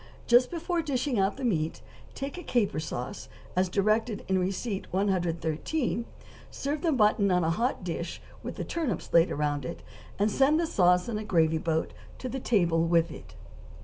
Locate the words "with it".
12.87-13.35